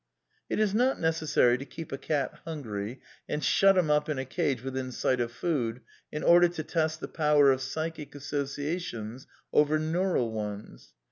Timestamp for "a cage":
4.17-4.63